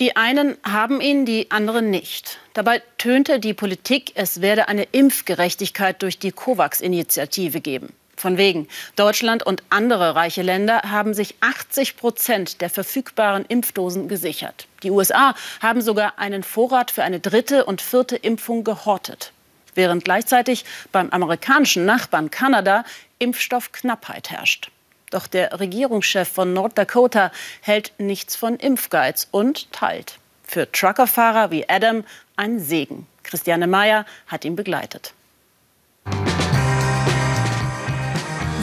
Die 0.00 0.14
einen 0.14 0.56
haben 0.62 1.00
ihn, 1.00 1.26
die 1.26 1.50
anderen 1.50 1.90
nicht. 1.90 2.38
Dabei 2.54 2.82
tönte 2.98 3.40
die 3.40 3.52
Politik, 3.52 4.12
es 4.14 4.40
werde 4.40 4.68
eine 4.68 4.84
Impfgerechtigkeit 4.84 6.00
durch 6.02 6.20
die 6.20 6.30
COVAX-Initiative 6.30 7.60
geben. 7.60 7.92
Von 8.16 8.36
wegen. 8.36 8.68
Deutschland 8.94 9.44
und 9.44 9.64
andere 9.70 10.14
reiche 10.14 10.42
Länder 10.42 10.82
haben 10.82 11.14
sich 11.14 11.34
80 11.40 11.96
Prozent 11.96 12.60
der 12.60 12.70
verfügbaren 12.70 13.44
Impfdosen 13.46 14.06
gesichert. 14.06 14.68
Die 14.84 14.92
USA 14.92 15.34
haben 15.60 15.80
sogar 15.80 16.18
einen 16.18 16.44
Vorrat 16.44 16.92
für 16.92 17.02
eine 17.02 17.18
dritte 17.18 17.64
und 17.64 17.80
vierte 17.80 18.14
Impfung 18.14 18.62
gehortet. 18.62 19.32
Während 19.74 20.04
gleichzeitig 20.04 20.64
beim 20.92 21.10
amerikanischen 21.10 21.84
Nachbarn 21.84 22.30
Kanada 22.30 22.84
Impfstoffknappheit 23.18 24.30
herrscht. 24.30 24.70
Doch 25.10 25.26
der 25.26 25.58
Regierungschef 25.58 26.28
von 26.28 26.52
North 26.52 26.76
Dakota 26.76 27.30
hält 27.62 27.92
nichts 27.98 28.36
von 28.36 28.56
Impfgeiz 28.56 29.28
und 29.30 29.72
teilt. 29.72 30.18
Für 30.44 30.70
Truckerfahrer 30.70 31.50
wie 31.50 31.68
Adam 31.68 32.04
ein 32.36 32.60
Segen. 32.60 33.06
Christiane 33.22 33.66
Meyer 33.66 34.06
hat 34.26 34.44
ihn 34.44 34.56
begleitet. 34.56 35.12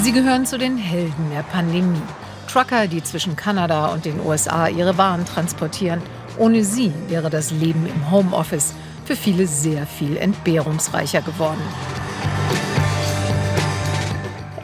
Sie 0.02 0.12
gehören 0.12 0.46
zu 0.46 0.58
den 0.58 0.78
Helden 0.78 1.32
der 1.32 1.44
Pandemie. 1.44 2.02
Trucker, 2.48 2.88
die 2.88 3.04
zwischen 3.04 3.36
Kanada 3.36 3.88
und 3.88 4.06
den 4.06 4.20
USA 4.20 4.68
ihre 4.68 4.98
Waren 4.98 5.26
transportieren. 5.26 6.02
Ohne 6.38 6.64
sie 6.64 6.94
wäre 7.08 7.30
das 7.30 7.52
Leben 7.52 7.88
im 7.88 8.12
Homeoffice 8.12 8.74
für 9.06 9.16
viele 9.16 9.48
sehr 9.48 9.86
viel 9.86 10.18
entbehrungsreicher 10.18 11.22
geworden. 11.22 11.62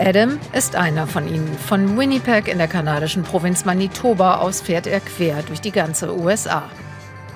Adam 0.03 0.39
ist 0.51 0.75
einer 0.75 1.05
von 1.05 1.27
ihnen. 1.27 1.53
Von 1.53 1.95
Winnipeg 1.95 2.47
in 2.47 2.57
der 2.57 2.67
kanadischen 2.67 3.21
Provinz 3.21 3.65
Manitoba 3.65 4.37
aus 4.37 4.59
fährt 4.59 4.87
er 4.87 4.99
quer 4.99 5.43
durch 5.43 5.61
die 5.61 5.71
ganze 5.71 6.17
USA. 6.17 6.63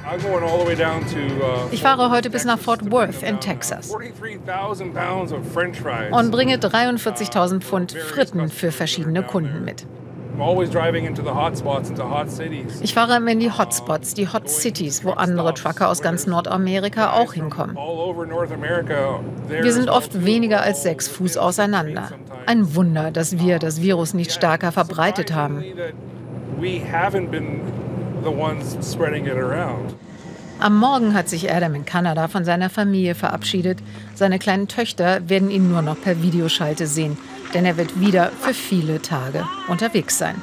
Uh, 0.04 1.70
ich 1.72 1.82
fahre 1.82 2.10
heute 2.10 2.32
bis 2.32 2.44
nach 2.44 2.58
Fort 2.58 2.92
Worth 2.92 3.22
in 3.22 3.40
Texas 3.40 3.92
und 3.92 4.00
bringe 6.32 6.58
43.000 6.58 7.62
Pfund 7.62 7.92
Fritten 7.92 8.50
für 8.50 8.72
verschiedene 8.72 9.22
Kunden 9.24 9.64
mit. 9.64 9.86
Ich 12.82 12.94
fahre 12.94 13.18
immer 13.18 13.32
in 13.32 13.40
die 13.40 13.52
Hotspots, 13.52 14.14
die 14.14 14.28
Hot 14.32 14.50
Cities, 14.50 15.06
wo 15.06 15.12
andere 15.12 15.54
Trucker 15.54 15.90
aus 15.90 16.02
ganz 16.02 16.28
Nordamerika 16.28 17.14
auch 17.14 17.34
hinkommen. 17.34 17.78
Wir 17.78 19.74
sind 19.74 19.90
oft 19.90 20.26
weniger 20.26 20.62
als 20.62 20.84
sechs 20.84 21.08
Fuß 21.08 21.38
auseinander. 21.38 22.10
Ein 22.46 22.76
Wunder, 22.76 23.12
dass 23.12 23.40
wir 23.40 23.60
das 23.60 23.82
Virus 23.82 24.14
nicht 24.14 24.32
stärker 24.32 24.72
verbreitet 24.72 25.34
haben. 25.34 25.64
Am 30.60 30.80
Morgen 30.80 31.14
hat 31.14 31.28
sich 31.28 31.52
Adam 31.52 31.76
in 31.76 31.86
Kanada 31.86 32.30
von 32.30 32.46
seiner 32.46 32.70
Familie 32.70 33.14
verabschiedet. 33.14 33.80
Seine 34.14 34.40
kleinen 34.40 34.70
Töchter 34.70 35.30
werden 35.30 35.52
ihn 35.52 35.70
nur 35.70 35.82
noch 35.82 36.00
per 36.00 36.22
Videoschalte 36.22 36.88
sehen, 36.88 37.18
denn 37.56 37.66
er 37.66 37.78
wird 37.78 38.00
wieder 38.00 38.32
für 38.42 38.54
viele 38.54 39.02
Tage 39.02 39.48
unterwegs 39.70 40.18
sein. 40.20 40.36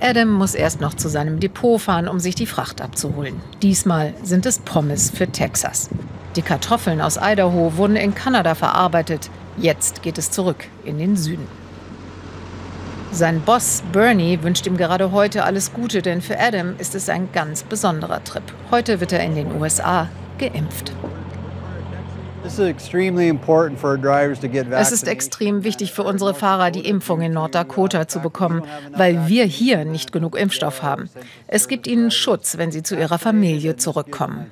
Adam 0.00 0.30
muss 0.32 0.54
erst 0.54 0.80
noch 0.80 0.94
zu 0.94 1.08
seinem 1.08 1.40
Depot 1.40 1.78
fahren, 1.78 2.08
um 2.08 2.20
sich 2.20 2.34
die 2.34 2.46
Fracht 2.46 2.80
abzuholen. 2.80 3.42
Diesmal 3.62 4.14
sind 4.22 4.46
es 4.46 4.60
Pommes 4.60 5.10
für 5.10 5.26
Texas. 5.26 5.90
Die 6.36 6.42
Kartoffeln 6.42 7.00
aus 7.02 7.18
Idaho 7.20 7.76
wurden 7.76 7.96
in 7.96 8.14
Kanada 8.14 8.54
verarbeitet. 8.54 9.28
Jetzt 9.58 10.02
geht 10.02 10.16
es 10.16 10.30
zurück 10.30 10.64
in 10.84 10.98
den 10.98 11.16
Süden. 11.16 11.46
Sein 13.12 13.40
Boss 13.40 13.82
Bernie 13.92 14.38
wünscht 14.40 14.66
ihm 14.66 14.76
gerade 14.76 15.10
heute 15.10 15.42
alles 15.42 15.72
Gute, 15.72 16.00
denn 16.00 16.22
für 16.22 16.38
Adam 16.38 16.76
ist 16.78 16.94
es 16.94 17.08
ein 17.08 17.30
ganz 17.32 17.64
besonderer 17.64 18.22
Trip. 18.22 18.44
Heute 18.70 19.00
wird 19.00 19.12
er 19.12 19.24
in 19.24 19.34
den 19.34 19.60
USA 19.60 20.08
geimpft. 20.38 20.92
Es 24.70 24.92
ist 24.92 25.08
extrem 25.08 25.64
wichtig 25.64 25.92
für 25.92 26.02
unsere 26.02 26.34
Fahrer, 26.34 26.70
die 26.70 26.86
Impfung 26.86 27.20
in 27.20 27.32
North 27.32 27.54
Dakota 27.54 28.08
zu 28.08 28.20
bekommen, 28.20 28.62
weil 28.96 29.28
wir 29.28 29.44
hier 29.44 29.84
nicht 29.84 30.12
genug 30.12 30.36
Impfstoff 30.36 30.82
haben. 30.82 31.08
Es 31.46 31.68
gibt 31.68 31.86
ihnen 31.86 32.10
Schutz, 32.10 32.58
wenn 32.58 32.72
sie 32.72 32.82
zu 32.82 32.96
ihrer 32.96 33.18
Familie 33.18 33.76
zurückkommen. 33.76 34.50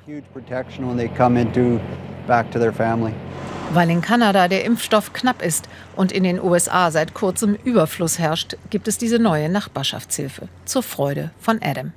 Weil 3.71 3.89
in 3.89 4.01
Kanada 4.01 4.47
der 4.47 4.65
Impfstoff 4.65 5.13
knapp 5.13 5.41
ist 5.43 5.69
und 5.95 6.11
in 6.11 6.23
den 6.23 6.41
USA 6.41 6.91
seit 6.91 7.13
kurzem 7.13 7.55
Überfluss 7.63 8.17
herrscht, 8.17 8.57
gibt 8.69 8.87
es 8.87 8.97
diese 8.97 9.19
neue 9.19 9.49
Nachbarschaftshilfe 9.49 10.47
zur 10.65 10.83
Freude 10.83 11.31
von 11.39 11.59
Adam. 11.61 11.91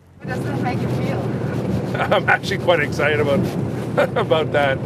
I'm 2.10 2.28
actually 2.28 2.58
quite 2.58 2.80
excited 2.80 3.20
about, 3.20 3.40
about 4.16 4.52
that. 4.52 4.78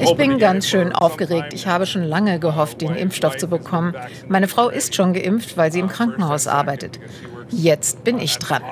Ich 0.00 0.14
bin 0.14 0.38
ganz 0.38 0.66
schön 0.66 0.92
aufgeregt. 0.92 1.52
Ich 1.52 1.66
habe 1.66 1.86
schon 1.86 2.04
lange 2.04 2.38
gehofft, 2.38 2.80
den 2.80 2.94
Impfstoff 2.94 3.36
zu 3.36 3.48
bekommen. 3.48 3.94
Meine 4.28 4.48
Frau 4.48 4.68
ist 4.68 4.94
schon 4.94 5.12
geimpft, 5.12 5.56
weil 5.56 5.70
sie 5.72 5.80
im 5.80 5.88
Krankenhaus 5.88 6.46
arbeitet. 6.46 6.98
Jetzt 7.50 8.04
bin 8.04 8.18
ich 8.18 8.38
dran. 8.38 8.62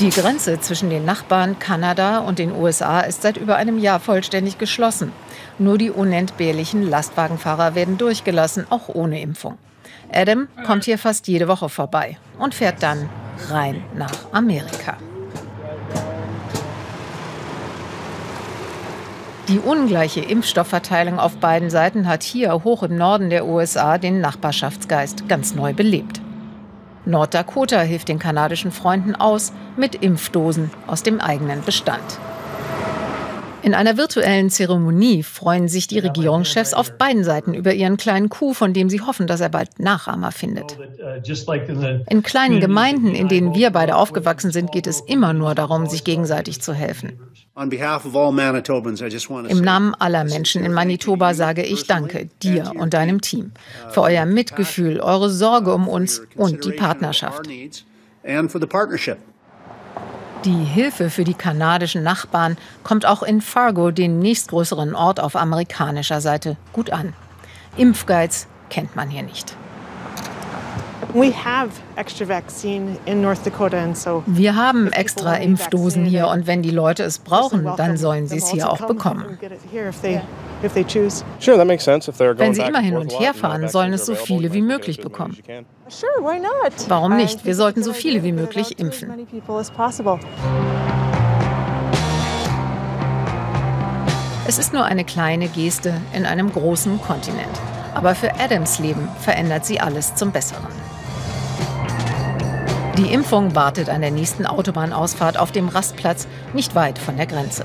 Die 0.00 0.10
Grenze 0.10 0.58
zwischen 0.58 0.90
den 0.90 1.04
Nachbarn 1.04 1.58
Kanada 1.58 2.18
und 2.18 2.38
den 2.38 2.52
USA 2.52 3.00
ist 3.00 3.22
seit 3.22 3.36
über 3.36 3.56
einem 3.56 3.78
Jahr 3.78 4.00
vollständig 4.00 4.58
geschlossen. 4.58 5.12
Nur 5.58 5.78
die 5.78 5.90
unentbehrlichen 5.90 6.88
Lastwagenfahrer 6.88 7.74
werden 7.74 7.98
durchgelassen, 7.98 8.66
auch 8.70 8.88
ohne 8.88 9.20
Impfung. 9.20 9.58
Adam 10.12 10.48
kommt 10.66 10.84
hier 10.84 10.98
fast 10.98 11.28
jede 11.28 11.46
Woche 11.46 11.68
vorbei 11.68 12.16
und 12.38 12.54
fährt 12.54 12.82
dann 12.82 13.08
rein 13.48 13.82
nach 13.94 14.12
Amerika. 14.32 14.96
Die 19.48 19.58
ungleiche 19.58 20.20
Impfstoffverteilung 20.20 21.18
auf 21.18 21.36
beiden 21.38 21.68
Seiten 21.68 22.06
hat 22.06 22.22
hier 22.22 22.62
hoch 22.62 22.84
im 22.84 22.96
Norden 22.96 23.28
der 23.28 23.44
USA 23.44 23.98
den 23.98 24.20
Nachbarschaftsgeist 24.20 25.28
ganz 25.28 25.56
neu 25.56 25.72
belebt. 25.72 26.20
North 27.04 27.34
Dakota 27.34 27.80
hilft 27.80 28.06
den 28.06 28.20
kanadischen 28.20 28.70
Freunden 28.70 29.16
aus 29.16 29.52
mit 29.76 29.96
Impfdosen 29.96 30.70
aus 30.86 31.02
dem 31.02 31.20
eigenen 31.20 31.62
Bestand. 31.62 32.20
In 33.62 33.74
einer 33.74 33.96
virtuellen 33.96 34.50
Zeremonie 34.50 35.22
freuen 35.22 35.68
sich 35.68 35.86
die 35.86 36.00
Regierungschefs 36.00 36.74
auf 36.74 36.98
beiden 36.98 37.22
Seiten 37.22 37.54
über 37.54 37.72
ihren 37.72 37.96
kleinen 37.96 38.28
Coup, 38.28 38.54
von 38.54 38.72
dem 38.72 38.90
sie 38.90 39.00
hoffen, 39.00 39.26
dass 39.26 39.40
er 39.40 39.50
bald 39.50 39.78
Nachahmer 39.78 40.32
findet. 40.32 40.76
In 42.08 42.22
kleinen 42.22 42.60
Gemeinden, 42.60 43.14
in 43.14 43.28
denen 43.28 43.54
wir 43.54 43.70
beide 43.70 43.96
aufgewachsen 43.96 44.50
sind, 44.50 44.72
geht 44.72 44.86
es 44.86 45.00
immer 45.00 45.32
nur 45.32 45.54
darum, 45.54 45.86
sich 45.86 46.02
gegenseitig 46.02 46.60
zu 46.60 46.74
helfen. 46.74 47.12
Im 49.48 49.60
Namen 49.60 49.94
aller 49.94 50.24
Menschen 50.24 50.64
in 50.64 50.72
Manitoba 50.72 51.34
sage 51.34 51.62
ich 51.62 51.86
Danke 51.86 52.28
dir 52.42 52.72
und 52.74 52.94
deinem 52.94 53.20
Team 53.20 53.52
für 53.90 54.02
euer 54.02 54.24
Mitgefühl, 54.24 55.00
eure 55.00 55.30
Sorge 55.30 55.74
um 55.74 55.86
uns 55.86 56.22
und 56.34 56.64
die 56.64 56.72
Partnerschaft. 56.72 57.46
Die 60.44 60.64
Hilfe 60.64 61.08
für 61.08 61.22
die 61.22 61.34
kanadischen 61.34 62.02
Nachbarn 62.02 62.56
kommt 62.82 63.06
auch 63.06 63.22
in 63.22 63.40
Fargo, 63.40 63.92
dem 63.92 64.18
nächstgrößeren 64.18 64.92
Ort 64.94 65.20
auf 65.20 65.36
amerikanischer 65.36 66.20
Seite, 66.20 66.56
gut 66.72 66.90
an. 66.90 67.14
Impfgeiz 67.76 68.48
kennt 68.68 68.96
man 68.96 69.08
hier 69.08 69.22
nicht. 69.22 69.56
Wir 74.26 74.56
haben 74.56 74.92
extra 74.92 75.34
Impfdosen 75.36 76.04
hier 76.04 76.26
und 76.26 76.48
wenn 76.48 76.62
die 76.62 76.70
Leute 76.70 77.04
es 77.04 77.20
brauchen, 77.20 77.68
dann 77.76 77.96
sollen 77.96 78.26
sie 78.26 78.38
es 78.38 78.50
hier 78.50 78.68
auch 78.68 78.86
bekommen. 78.86 79.38
Wenn 80.62 82.54
sie 82.54 82.62
immer 82.62 82.78
hin 82.80 82.96
und 82.96 83.18
her 83.18 83.34
fahren, 83.34 83.68
sollen 83.68 83.92
es 83.92 84.06
so 84.06 84.14
viele 84.14 84.52
wie 84.52 84.62
möglich 84.62 85.00
bekommen. 85.00 85.36
Warum 86.88 87.16
nicht? 87.16 87.44
Wir 87.44 87.54
sollten 87.54 87.82
so 87.82 87.92
viele 87.92 88.22
wie 88.22 88.32
möglich 88.32 88.78
impfen. 88.78 89.12
Es 94.46 94.58
ist 94.58 94.72
nur 94.72 94.84
eine 94.84 95.04
kleine 95.04 95.48
Geste 95.48 95.94
in 96.12 96.26
einem 96.26 96.52
großen 96.52 97.00
Kontinent. 97.00 97.60
Aber 97.94 98.14
für 98.14 98.34
Adams 98.40 98.78
Leben 98.78 99.08
verändert 99.20 99.66
sie 99.66 99.80
alles 99.80 100.14
zum 100.14 100.32
Besseren. 100.32 100.66
Die 102.98 103.12
Impfung 103.12 103.54
wartet 103.54 103.88
an 103.88 104.00
der 104.00 104.10
nächsten 104.10 104.46
Autobahnausfahrt 104.46 105.38
auf 105.38 105.52
dem 105.52 105.68
Rastplatz 105.68 106.26
nicht 106.52 106.74
weit 106.74 106.98
von 106.98 107.16
der 107.16 107.26
Grenze. 107.26 107.64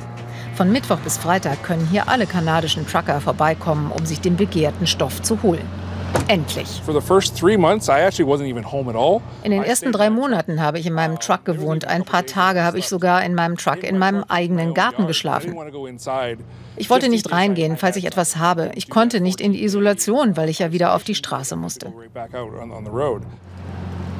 Von 0.57 0.71
Mittwoch 0.71 0.97
bis 0.97 1.19
Freitag 1.19 1.61
können 1.61 1.87
hier 1.91 2.09
alle 2.09 2.25
kanadischen 2.25 2.87
Trucker 2.87 3.21
vorbeikommen, 3.21 3.91
um 3.91 4.07
sich 4.07 4.21
den 4.21 4.37
begehrten 4.37 4.87
Stoff 4.87 5.21
zu 5.21 5.43
holen. 5.43 5.61
Endlich. 6.27 6.81
In 9.43 9.51
den 9.51 9.63
ersten 9.63 9.91
drei 9.91 10.09
Monaten 10.09 10.59
habe 10.59 10.79
ich 10.79 10.87
in 10.87 10.93
meinem 10.93 11.19
Truck 11.19 11.45
gewohnt. 11.45 11.85
Ein 11.85 12.05
paar 12.05 12.25
Tage 12.25 12.63
habe 12.63 12.79
ich 12.79 12.87
sogar 12.87 13.23
in 13.23 13.35
meinem 13.35 13.55
Truck 13.55 13.83
in 13.83 13.99
meinem 13.99 14.23
eigenen 14.23 14.73
Garten 14.73 15.05
geschlafen. 15.05 15.55
Ich 16.75 16.89
wollte 16.89 17.09
nicht 17.09 17.31
reingehen, 17.31 17.77
falls 17.77 17.95
ich 17.95 18.05
etwas 18.05 18.37
habe. 18.37 18.71
Ich 18.73 18.89
konnte 18.89 19.21
nicht 19.21 19.39
in 19.39 19.53
die 19.53 19.63
Isolation, 19.63 20.37
weil 20.37 20.49
ich 20.49 20.57
ja 20.57 20.71
wieder 20.71 20.95
auf 20.95 21.03
die 21.03 21.13
Straße 21.13 21.55
musste. 21.55 21.93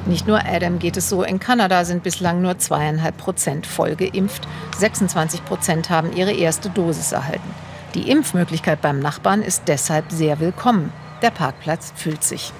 Nicht 0.08 0.26
nur 0.26 0.40
Adam 0.46 0.78
geht 0.78 0.96
es 0.96 1.10
so. 1.10 1.22
In 1.22 1.38
Kanada 1.38 1.84
sind 1.84 2.02
bislang 2.02 2.40
nur 2.40 2.56
zweieinhalb 2.56 3.18
Prozent 3.18 3.66
voll 3.66 3.94
geimpft. 3.94 4.48
26 4.78 5.44
Prozent 5.44 5.90
haben 5.90 6.16
ihre 6.16 6.32
erste 6.32 6.70
Dosis 6.70 7.12
erhalten. 7.12 7.54
Die 7.94 8.10
Impfmöglichkeit 8.10 8.80
beim 8.80 9.00
Nachbarn 9.00 9.42
ist 9.42 9.64
deshalb 9.66 10.10
sehr 10.10 10.40
willkommen. 10.40 10.94
Der 11.20 11.30
Parkplatz 11.30 11.92
füllt 11.94 12.24
sich. 12.24 12.52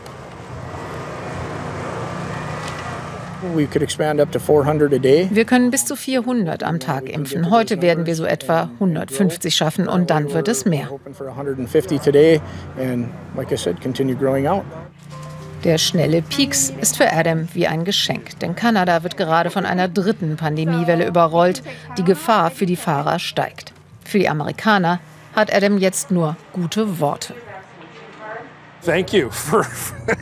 Wir 5.30 5.44
können 5.44 5.70
bis 5.70 5.86
zu 5.86 5.96
400 5.96 6.62
am 6.64 6.80
Tag 6.80 7.08
impfen. 7.08 7.50
Heute 7.50 7.80
werden 7.80 8.04
wir 8.04 8.14
so 8.14 8.24
etwa 8.24 8.68
150 8.74 9.54
schaffen 9.54 9.88
und 9.88 10.10
dann 10.10 10.32
wird 10.34 10.48
es 10.48 10.64
mehr. 10.66 10.90
Der 15.64 15.76
schnelle 15.78 16.22
Peaks 16.22 16.72
ist 16.80 16.96
für 16.96 17.12
Adam 17.12 17.48
wie 17.52 17.66
ein 17.66 17.84
Geschenk, 17.84 18.38
denn 18.38 18.54
Kanada 18.54 19.02
wird 19.02 19.16
gerade 19.16 19.50
von 19.50 19.66
einer 19.66 19.88
dritten 19.88 20.36
Pandemiewelle 20.36 21.06
überrollt. 21.06 21.62
Die 21.96 22.04
Gefahr 22.04 22.52
für 22.52 22.66
die 22.66 22.76
Fahrer 22.76 23.18
steigt. 23.18 23.72
Für 24.04 24.20
die 24.20 24.28
Amerikaner 24.28 25.00
hat 25.34 25.52
Adam 25.52 25.78
jetzt 25.78 26.12
nur 26.12 26.36
gute 26.52 27.00
Worte. 27.00 27.34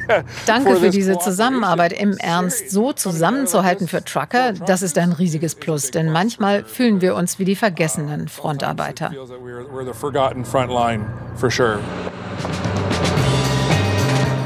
Danke 0.47 0.77
für 0.77 0.89
diese 0.89 1.19
Zusammenarbeit. 1.19 1.93
Im 1.93 2.17
Ernst, 2.17 2.71
so 2.71 2.95
zusammenzuhalten 2.95 3.87
für 3.87 4.03
Trucker, 4.03 4.53
das 4.53 4.81
ist 4.81 4.97
ein 4.97 5.13
riesiges 5.13 5.55
Plus, 5.55 5.91
denn 5.91 6.11
manchmal 6.11 6.65
fühlen 6.65 7.03
wir 7.03 7.15
uns 7.15 7.39
wie 7.39 7.45
die 7.45 7.57
vergessenen 7.57 8.29
Frontarbeiter. 8.29 9.13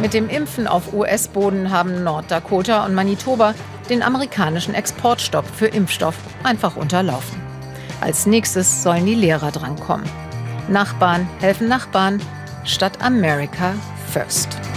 Mit 0.01 0.15
dem 0.15 0.31
Impfen 0.31 0.67
auf 0.67 0.95
US-Boden 0.95 1.71
haben 1.71 2.03
Norddakota 2.03 2.87
und 2.87 2.95
Manitoba 2.95 3.55
den 3.91 4.03
amerikanischen 4.03 4.75
Exportstopp 4.75 5.45
für 5.45 5.67
Impfstoff 5.67 6.15
einfach 6.43 6.77
unterlaufen. 6.77 7.39
Als 8.01 8.25
nächstes 8.25 8.83
sollen 8.83 9.05
die 9.05 9.15
Lehrer 9.15 9.51
drankommen. 9.51 10.09
Nachbarn 10.69 11.29
helfen 11.41 11.69
Nachbarn 11.69 12.23
statt 12.65 13.03
America 13.03 13.75
First. 14.11 14.70